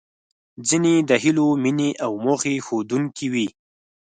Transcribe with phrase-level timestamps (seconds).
[0.67, 3.47] ځينې د هیلو، مينې او موخې ښودونکې وې.